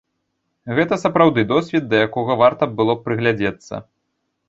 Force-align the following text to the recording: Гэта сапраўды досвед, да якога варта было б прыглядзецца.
Гэта 0.79 0.97
сапраўды 1.03 1.45
досвед, 1.53 1.83
да 1.93 2.01
якога 2.09 2.41
варта 2.43 2.71
было 2.83 2.91
б 2.99 3.11
прыглядзецца. 3.11 3.73